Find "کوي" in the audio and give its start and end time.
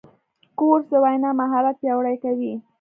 2.23-2.53